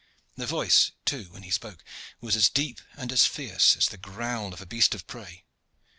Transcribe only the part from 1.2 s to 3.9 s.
when he spoke, was as deep and as fierce as